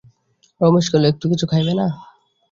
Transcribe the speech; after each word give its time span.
রমেশ 0.61 0.85
কহিল, 0.91 1.03
একটু 1.11 1.25
কিছু 1.31 1.45
খাইবে 1.51 1.73
না? 1.79 1.87